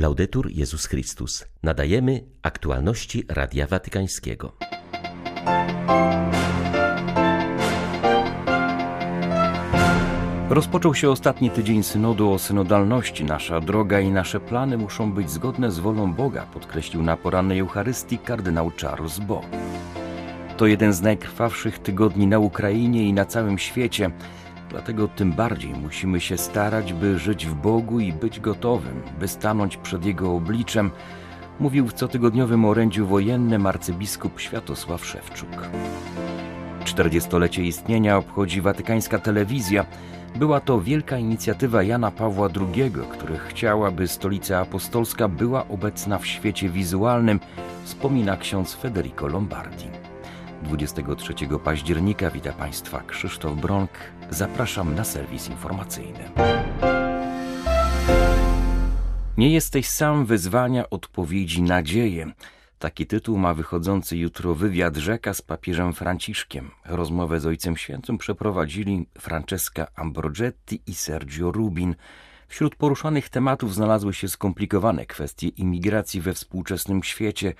[0.00, 1.44] Laudetur Jezus Chrystus.
[1.62, 4.52] Nadajemy aktualności Radia Watykańskiego.
[10.50, 13.24] Rozpoczął się ostatni tydzień synodu o synodalności.
[13.24, 18.18] Nasza droga i nasze plany muszą być zgodne z wolą Boga, podkreślił na porannej Eucharystii
[18.18, 19.42] kardynał Charles Bo.
[20.56, 24.10] To jeden z najkrwawszych tygodni na Ukrainie i na całym świecie.
[24.70, 29.76] Dlatego tym bardziej musimy się starać, by żyć w Bogu i być gotowym, by stanąć
[29.76, 30.90] przed Jego obliczem,
[31.60, 35.68] mówił w cotygodniowym orędziu wojennym arcybiskup Światosław Szewczuk.
[36.84, 39.86] 40-lecie istnienia obchodzi watykańska telewizja.
[40.36, 46.26] Była to wielka inicjatywa Jana Pawła II, który chciał, aby stolica apostolska była obecna w
[46.26, 47.40] świecie wizualnym,
[47.84, 50.09] wspomina ksiądz Federico Lombardi.
[50.62, 53.90] 23 października wita Państwa Krzysztof Bronk.
[54.30, 56.30] Zapraszam na serwis informacyjny.
[59.36, 62.32] Nie jesteś sam wyzwania, odpowiedzi, nadzieję.
[62.78, 66.70] Taki tytuł ma wychodzący jutro wywiad rzeka z papieżem Franciszkiem.
[66.84, 71.94] Rozmowę z Ojcem Świętym przeprowadzili Francesca Ambrogetti i Sergio Rubin.
[72.48, 77.54] Wśród poruszanych tematów znalazły się skomplikowane kwestie imigracji we współczesnym świecie.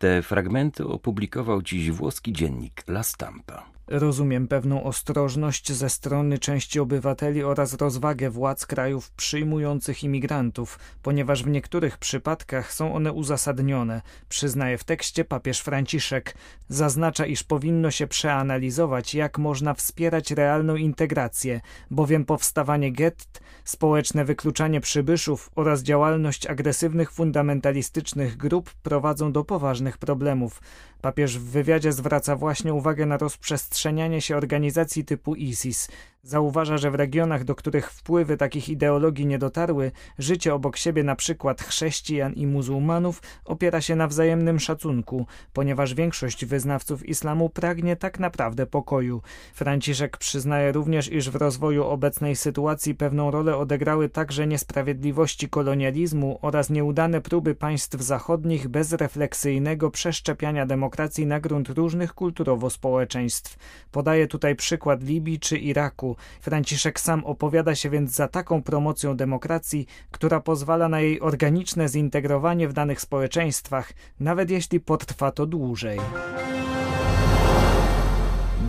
[0.00, 3.66] Te fragmenty opublikował dziś włoski dziennik La Stampa.
[3.92, 11.48] Rozumiem pewną ostrożność ze strony części obywateli oraz rozwagę władz krajów przyjmujących imigrantów, ponieważ w
[11.48, 16.34] niektórych przypadkach są one uzasadnione, przyznaje w tekście papież Franciszek.
[16.68, 21.60] Zaznacza, iż powinno się przeanalizować, jak można wspierać realną integrację,
[21.90, 30.62] bowiem powstawanie gett, społeczne wykluczanie przybyszów oraz działalność agresywnych fundamentalistycznych grup prowadzą do poważnych problemów.
[31.00, 33.79] Papież w wywiadzie zwraca właśnie uwagę na rozprzestrzenianie
[34.20, 35.88] się organizacji typu ISIS.
[36.22, 41.16] Zauważa, że w regionach, do których wpływy takich ideologii nie dotarły, życie obok siebie na
[41.16, 48.18] przykład chrześcijan i muzułmanów opiera się na wzajemnym szacunku, ponieważ większość wyznawców islamu pragnie tak
[48.18, 49.22] naprawdę pokoju.
[49.54, 56.70] Franciszek przyznaje również, iż w rozwoju obecnej sytuacji pewną rolę odegrały także niesprawiedliwości kolonializmu oraz
[56.70, 63.56] nieudane próby państw zachodnich bezrefleksyjnego przeszczepiania demokracji na grunt różnych kulturowo społeczeństw.
[63.90, 66.09] Podaje tutaj przykład Libii czy Iraku.
[66.40, 72.68] Franciszek sam opowiada się więc za taką promocją demokracji, która pozwala na jej organiczne zintegrowanie
[72.68, 76.00] w danych społeczeństwach, nawet jeśli potrwa to dłużej.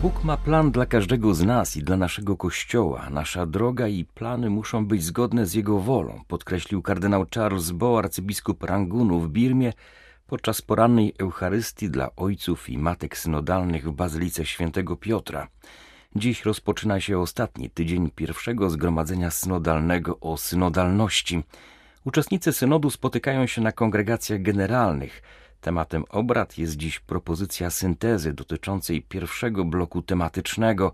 [0.02, 3.10] Bóg ma plan dla każdego z nas i dla naszego Kościoła.
[3.10, 8.62] Nasza droga i plany muszą być zgodne z Jego wolą, podkreślił kardynał Charles Bo, arcybiskup
[8.62, 9.72] Rangunu w Birmie,
[10.26, 15.48] podczas porannej Eucharystii dla ojców i matek synodalnych w Bazylice Świętego Piotra.
[16.16, 21.42] Dziś rozpoczyna się ostatni tydzień pierwszego zgromadzenia synodalnego o synodalności.
[22.04, 25.22] Uczestnicy synodu spotykają się na kongregacjach generalnych.
[25.60, 30.92] Tematem obrad jest dziś propozycja syntezy dotyczącej pierwszego bloku tematycznego.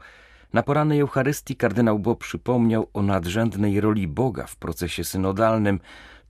[0.52, 5.80] Na porannej Eucharystii kardynał Bo przypomniał o nadrzędnej roli Boga w procesie synodalnym,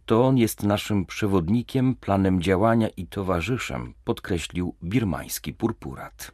[0.09, 6.33] to on jest naszym przewodnikiem, planem działania i towarzyszem, podkreślił birmański purpurat.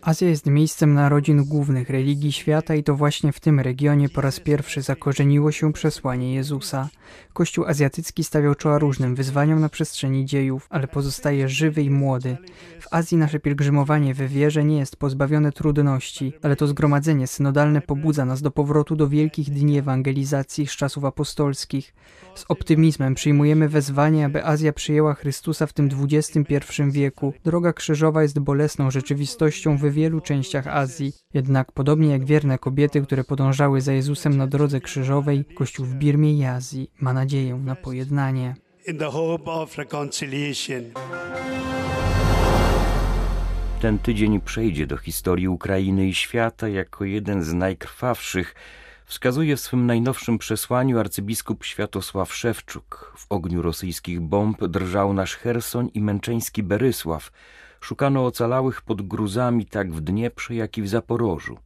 [0.00, 4.40] Azja jest miejscem narodzin głównych religii świata i to właśnie w tym regionie po raz
[4.40, 6.88] pierwszy zakorzeniło się przesłanie Jezusa.
[7.32, 12.36] Kościół azjatycki stawiał czoła różnym wyzwaniom na przestrzeni dziejów, ale pozostaje żywy i młody.
[12.80, 18.24] W Azji nasze pielgrzymowanie we wierze nie jest pozbawione trudności, ale to zgromadzenie synodalne pobudza
[18.24, 21.94] nas do powrotu do wielkich dni ewangelizacji z czasów apostolskich.
[22.34, 27.32] Z optymizmem przyjmujemy wezwanie, aby Azja przyjęła Chrystusa w tym XXI wieku.
[27.44, 31.12] Droga krzyżowa jest bolesną rzeczywistością we wielu częściach Azji.
[31.34, 36.34] Jednak podobnie jak wierne kobiety, które podążały za Jezusem na drodze krzyżowej, Kościół w Birmie
[36.34, 38.54] i Azji ma nadzieję na pojednanie.
[43.80, 48.54] Ten tydzień przejdzie do historii Ukrainy i świata jako jeden z najkrwawszych,
[49.14, 53.12] wskazuje w swym najnowszym przesłaniu arcybiskup Światosław Szewczuk.
[53.16, 57.30] W ogniu rosyjskich bomb drżał nasz Hersoń i męczeński Berysław.
[57.80, 61.58] Szukano ocalałych pod gruzami tak w Dnieprze, jak i w Zaporożu.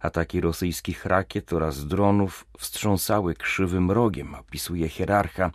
[0.00, 5.50] Ataki rosyjskich rakiet oraz dronów wstrząsały krzywym rogiem, opisuje hierarcha,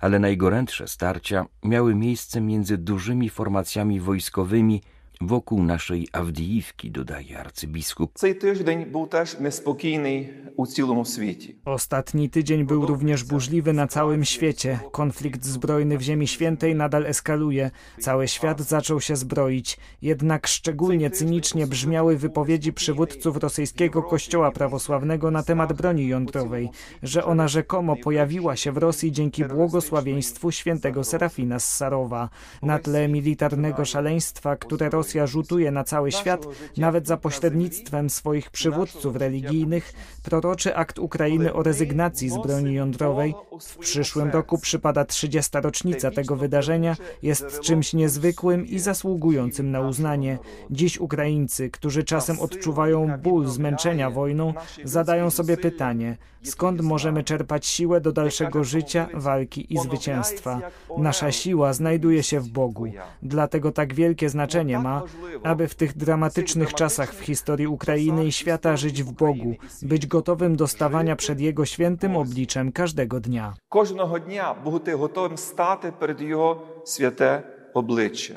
[0.00, 4.82] ale najgorętsze starcia miały miejsce między dużymi formacjami wojskowymi
[5.21, 8.11] wokół naszej Awdijiwki, dodaje arcybiskup.
[8.13, 11.55] Цей тиждень був теж неспокійний у цілому світі.
[11.65, 14.79] Ostatni tydzień był również burzliwy na całym świecie.
[14.91, 17.71] Konflikt zbrojny w Ziemi Świętej nadal eskaluje.
[17.99, 19.77] Cały świat zaczął się zbroić.
[20.01, 26.69] Jednak szczególnie cynicznie brzmiały wypowiedzi przywódców rosyjskiego kościoła prawosławnego na temat broni jądrowej,
[27.03, 32.29] że ona rzekomo pojawiła się w Rosji dzięki błogosławieństwu świętego Serafina z Sarowa.
[32.61, 39.16] Na tle militarnego szaleństwa, które Rosja rzutuje na cały świat, nawet za pośrednictwem swoich przywódców
[39.16, 39.92] religijnych,
[40.22, 43.34] proroczy akt Ukrainy o rezygnacji z broni jądrowej.
[43.60, 45.50] W przyszłym roku przypada 30.
[45.54, 50.38] rocznica tego wydarzenia, jest czymś niezwykłym i zasługującym na uznanie.
[50.70, 54.54] Dziś Ukraińcy, którzy czasem odczuwają ból zmęczenia wojną,
[54.84, 60.60] zadają sobie pytanie, skąd możemy czerpać siłę do dalszego życia, walki i zwycięstwa.
[60.98, 62.86] Nasza siła znajduje się w Bogu.
[63.22, 65.01] Dlatego tak wielkie znaczenie ma,
[65.43, 70.55] aby w tych dramatycznych czasach w historii Ukrainy i świata żyć w Bogu, być gotowym
[70.55, 73.53] do stawania przed Jego świętym obliczem każdego dnia.
[73.69, 77.43] Кожного дня бути готовим стати перед його святе
[77.73, 78.33] обличчя.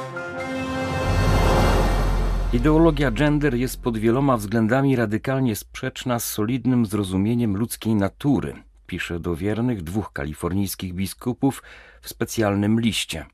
[2.53, 8.55] Ideologia gender jest pod wieloma względami radykalnie sprzeczna z solidnym zrozumieniem ludzkiej natury,
[8.87, 11.63] pisze do wiernych dwóch kalifornijskich biskupów
[12.03, 13.27] w specjalnym liście.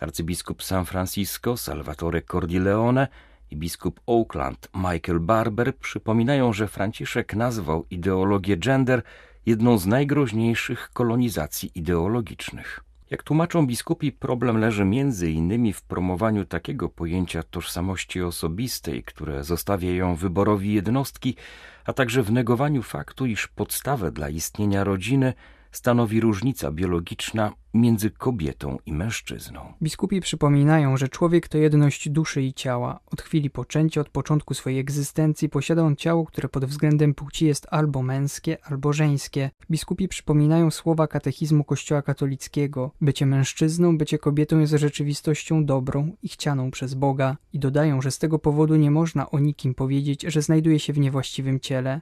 [0.00, 3.08] Arcybiskup San Francisco Salvatore Cordileone
[3.50, 9.02] i biskup Oakland Michael Barber przypominają, że Franciszek nazwał ideologię gender
[9.46, 12.84] jedną z najgroźniejszych kolonizacji ideologicznych.
[13.10, 19.90] Jak tłumaczą biskupi, problem leży między innymi w promowaniu takiego pojęcia tożsamości osobistej, które zostawia
[19.90, 21.36] ją wyborowi jednostki,
[21.84, 25.34] a także w negowaniu faktu, iż podstawę dla istnienia rodziny
[25.76, 29.72] stanowi różnica biologiczna między kobietą i mężczyzną.
[29.82, 33.00] Biskupi przypominają, że człowiek to jedność duszy i ciała.
[33.06, 37.66] Od chwili poczęcia, od początku swojej egzystencji posiada on ciało, które pod względem płci jest
[37.70, 39.50] albo męskie, albo żeńskie.
[39.70, 42.90] Biskupi przypominają słowa katechizmu Kościoła katolickiego.
[43.00, 47.36] Bycie mężczyzną, bycie kobietą jest rzeczywistością dobrą i chcianą przez Boga.
[47.52, 50.98] I dodają, że z tego powodu nie można o nikim powiedzieć, że znajduje się w
[50.98, 52.00] niewłaściwym ciele.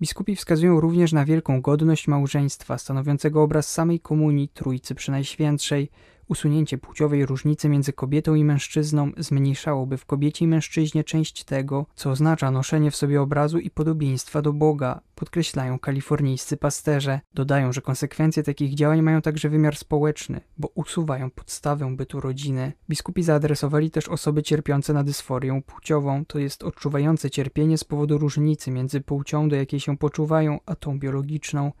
[0.00, 5.90] Biskupi wskazują również na wielką godność małżeństwa, stanowiącego obraz samej komunii Trójcy Przynajświętszej.
[6.30, 12.10] Usunięcie płciowej różnicy między kobietą i mężczyzną zmniejszałoby w kobiecie i mężczyźnie część tego, co
[12.10, 17.20] oznacza noszenie w sobie obrazu i podobieństwa do Boga, podkreślają kalifornijscy pasterze.
[17.34, 22.72] Dodają, że konsekwencje takich działań mają także wymiar społeczny, bo usuwają podstawę bytu rodziny.
[22.88, 28.70] Biskupi zaadresowali też osoby cierpiące na dysforię płciową, to jest odczuwające cierpienie z powodu różnicy
[28.70, 31.72] między płcią, do jakiej się poczuwają, a tą biologiczną.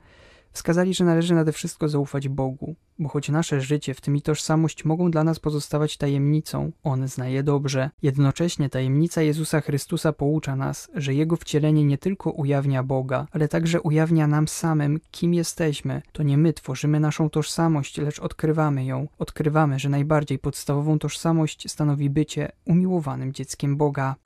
[0.52, 4.84] Wskazali, że należy nade wszystko zaufać Bogu, bo choć nasze życie, w tym i tożsamość,
[4.84, 7.90] mogą dla nas pozostawać tajemnicą, On zna je dobrze.
[8.02, 13.80] Jednocześnie tajemnica Jezusa Chrystusa poucza nas, że Jego wcielenie nie tylko ujawnia Boga, ale także
[13.80, 16.02] ujawnia nam samym, kim jesteśmy.
[16.12, 19.08] To nie my tworzymy naszą tożsamość, lecz odkrywamy ją.
[19.18, 24.16] Odkrywamy, że najbardziej podstawową tożsamość stanowi bycie umiłowanym dzieckiem Boga.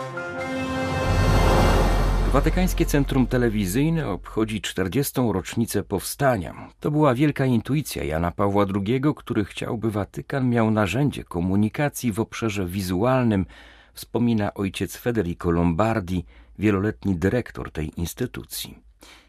[2.35, 5.21] Watykańskie Centrum Telewizyjne obchodzi 40.
[5.33, 6.69] rocznicę powstania.
[6.81, 12.21] To była wielka intuicja Jana Pawła II, który chciał, by Watykan miał narzędzie komunikacji w
[12.21, 13.47] obszarze wizualnym,
[13.93, 16.25] wspomina ojciec Federico Lombardi,
[16.59, 18.79] wieloletni dyrektor tej instytucji.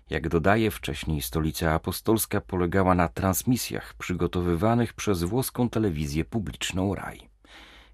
[0.09, 7.34] Jak dodaje, wcześniej stolica apostolska polegała na transmisjach przygotowywanych przez włoską telewizję publiczną RAI.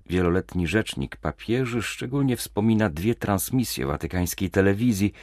[0.06, 5.14] Wieloletni rzecznik papieży szczególnie wspomina dwie transmisje watykańskiej telewizji,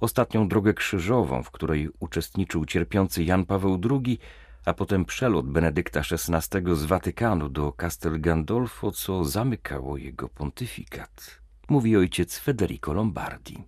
[0.00, 4.18] ostatnią drogę krzyżową, w której uczestniczył cierpiący Jan Paweł II,
[4.64, 11.41] a potem przelot Benedykta XVI z Watykanu do Castel Gandolfo, co zamykało jego pontyfikat
[11.72, 13.58] mówi ojciec Federico Lombardi.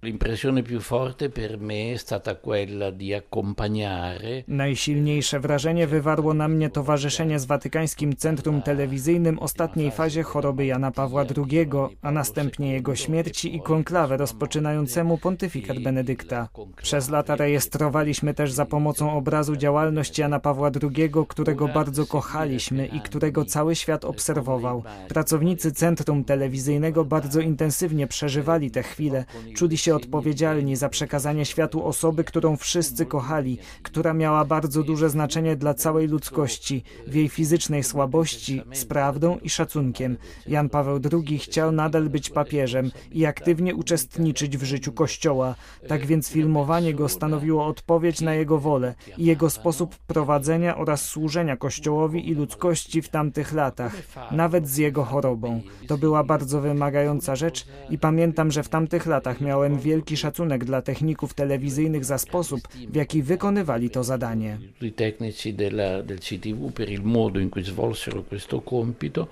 [4.48, 11.24] Najsilniejsze wrażenie wywarło na mnie towarzyszenie z Watykańskim Centrum Telewizyjnym ostatniej fazie choroby Jana Pawła
[11.36, 11.68] II,
[12.02, 16.48] a następnie jego śmierci i konklawę rozpoczynającemu pontyfikat Benedykta.
[16.82, 23.00] Przez lata rejestrowaliśmy też za pomocą obrazu działalność Jana Pawła II, którego bardzo kochaliśmy i
[23.00, 24.82] którego cały świat obserwował.
[25.08, 29.24] Pracownicy Centrum Telewizyjnego bardzo intensywnie intensywnie przeżywali tę chwilę,
[29.54, 35.56] czuli się odpowiedzialni za przekazanie światu osoby, którą wszyscy kochali, która miała bardzo duże znaczenie
[35.56, 40.16] dla całej ludzkości, w jej fizycznej słabości, z prawdą i szacunkiem.
[40.46, 45.54] Jan Paweł II chciał nadal być papieżem i aktywnie uczestniczyć w życiu Kościoła,
[45.88, 51.56] tak więc filmowanie go stanowiło odpowiedź na jego wolę i jego sposób prowadzenia oraz służenia
[51.56, 53.92] Kościołowi i ludzkości w tamtych latach,
[54.30, 55.60] nawet z jego chorobą.
[55.88, 60.82] To była bardzo wymagająca rzecz i pamiętam, że w tamtych latach miałem wielki szacunek dla
[60.82, 64.58] techników telewizyjnych za sposób, w jaki wykonywali to zadanie.
[64.96, 69.28] tecnici del CTV per il modo in cui svolsero questo compito.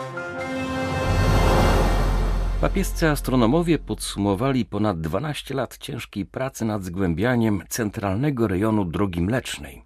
[2.61, 9.83] Papiescy astronomowie podsumowali ponad 12 lat ciężkiej pracy nad zgłębianiem centralnego rejonu Drogi Mlecznej.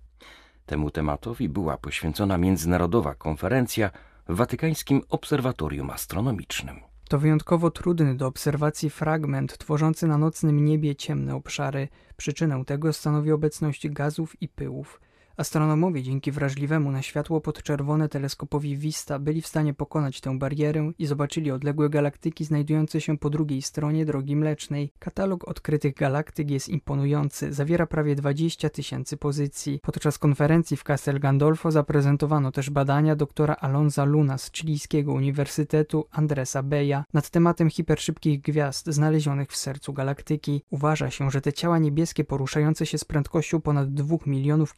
[0.66, 3.90] Temu tematowi była poświęcona międzynarodowa konferencja
[4.28, 6.95] w Watykańskim Obserwatorium Astronomicznym.
[7.08, 11.88] To wyjątkowo trudny do obserwacji fragment tworzący na nocnym niebie ciemne obszary.
[12.16, 15.00] Przyczynę tego stanowi obecność gazów i pyłów.
[15.36, 21.06] Astronomowie dzięki wrażliwemu na światło podczerwone teleskopowi Vista byli w stanie pokonać tę barierę i
[21.06, 24.92] zobaczyli odległe galaktyki znajdujące się po drugiej stronie Drogi Mlecznej.
[24.98, 29.80] Katalog odkrytych galaktyk jest imponujący, zawiera prawie 20 tysięcy pozycji.
[29.82, 36.62] Podczas konferencji w Castel Gandolfo zaprezentowano też badania doktora Alonza Luna z chilijskiego Uniwersytetu Andresa
[36.62, 40.62] Beja nad tematem hiperszybkich gwiazd znalezionych w sercu galaktyki.
[40.70, 44.74] Uważa się, że te ciała niebieskie poruszające się z prędkością ponad 2 milionów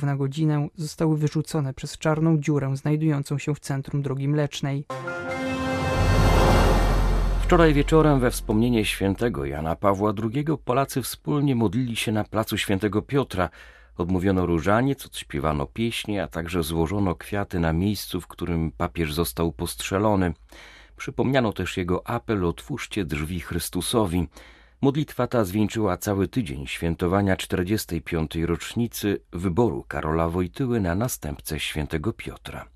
[0.00, 4.84] kilometrów na godzinę zostały wyrzucone przez czarną dziurę znajdującą się w centrum Drogi Mlecznej.
[7.42, 13.02] Wczoraj wieczorem we wspomnienie świętego Jana Pawła II Polacy wspólnie modlili się na placu świętego
[13.02, 13.50] Piotra.
[13.96, 20.34] Odmówiono różaniec, odśpiewano pieśnie, a także złożono kwiaty na miejscu, w którym papież został postrzelony.
[20.96, 24.26] Przypomniano też jego apel otwórzcie drzwi Chrystusowi.
[24.82, 28.36] Modlitwa ta zwieńczyła cały tydzień świętowania 45.
[28.36, 32.68] rocznicy wyboru Karola Wojtyły na następcę świętego Piotra.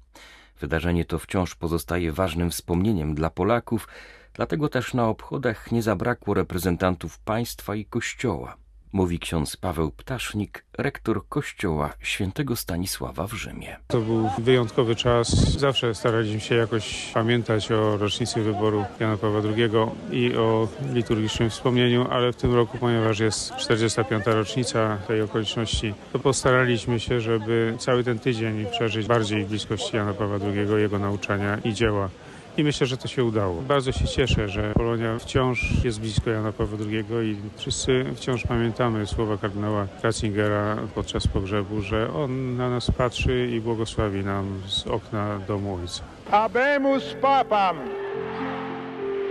[0.61, 3.89] Wydarzenie to wciąż pozostaje ważnym wspomnieniem dla Polaków,
[4.35, 8.57] dlatego też na obchodach nie zabrakło reprezentantów państwa i kościoła
[8.95, 13.77] mówi ksiądz Paweł Ptasznik, rektor kościoła świętego Stanisława w Rzymie.
[13.87, 15.29] To był wyjątkowy czas.
[15.59, 19.71] Zawsze staraliśmy się jakoś pamiętać o rocznicy wyboru Jana Pawła II
[20.13, 24.27] i o liturgicznym wspomnieniu, ale w tym roku, ponieważ jest 45.
[24.27, 30.15] rocznica tej okoliczności, to postaraliśmy się, żeby cały ten tydzień przeżyć bardziej w bliskości Jana
[30.15, 32.09] Pawła II, jego nauczania i dzieła.
[32.57, 33.63] I myślę, że to się udało.
[33.63, 39.07] Bardzo się cieszę, że Polonia wciąż jest blisko Jana Pawła II i wszyscy wciąż pamiętamy
[39.07, 45.39] słowa kardynała Ratzingera podczas pogrzebu, że on na nas patrzy i błogosławi nam z okna
[45.49, 46.03] domu Ojca.
[46.31, 47.77] Abemus Papam!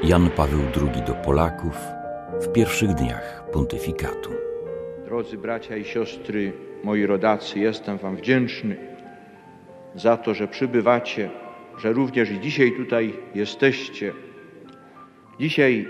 [0.04, 1.78] Jan Paweł II do Polaków
[2.42, 4.30] w pierwszych dniach pontyfikatu.
[5.06, 6.54] Drodzy bracia i siostry,
[6.84, 8.78] moi rodacy, jestem Wam wdzięczny
[9.96, 11.30] za to, że przybywacie
[11.78, 14.14] że również i dzisiaj tutaj jesteście.
[15.40, 15.88] Dzisiaj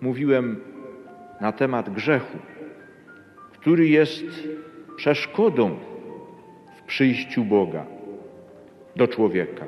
[0.00, 0.60] mówiłem
[1.40, 2.38] na temat grzechu,
[3.52, 4.24] który jest
[4.96, 5.76] przeszkodą
[6.78, 7.86] w przyjściu Boga
[8.96, 9.64] do człowieka,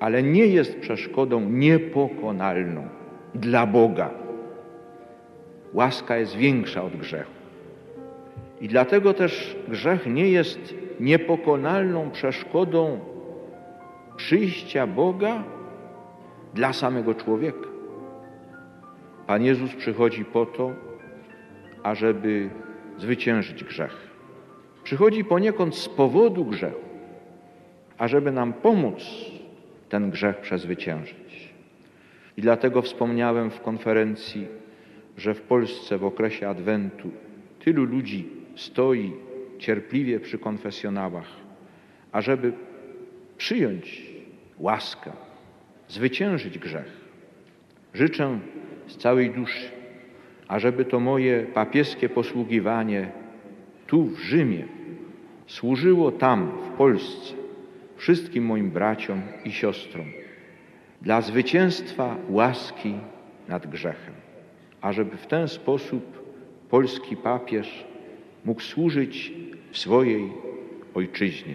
[0.00, 2.88] ale nie jest przeszkodą niepokonalną
[3.34, 4.10] dla Boga.
[5.72, 7.32] Łaska jest większa od grzechu.
[8.60, 13.00] I dlatego też grzech nie jest niepokonalną przeszkodą
[14.18, 15.44] przyjścia Boga
[16.54, 17.68] dla samego człowieka.
[19.26, 20.72] Pan Jezus przychodzi po to,
[21.82, 22.50] ażeby
[22.98, 24.10] zwyciężyć grzech.
[24.84, 26.88] Przychodzi poniekąd z powodu grzechu,
[27.98, 29.04] ażeby nam pomóc
[29.88, 31.54] ten grzech przezwyciężyć.
[32.36, 34.46] I dlatego wspomniałem w konferencji,
[35.16, 37.10] że w Polsce w okresie Adwentu
[37.58, 39.12] tylu ludzi stoi
[39.58, 41.28] cierpliwie przy konfesjonałach,
[42.12, 42.52] ażeby
[43.38, 44.02] przyjąć
[44.58, 45.12] łaskę,
[45.88, 47.00] zwyciężyć grzech.
[47.94, 48.38] Życzę
[48.86, 49.70] z całej duszy,
[50.48, 53.10] ażeby to moje papieskie posługiwanie
[53.86, 54.64] tu w Rzymie
[55.46, 57.34] służyło tam, w Polsce,
[57.96, 60.06] wszystkim moim braciom i siostrom
[61.02, 62.94] dla zwycięstwa łaski
[63.48, 64.14] nad grzechem,
[64.80, 66.28] ażeby w ten sposób
[66.70, 67.84] polski papież
[68.44, 69.32] mógł służyć
[69.70, 70.32] w swojej
[70.94, 71.54] ojczyźnie.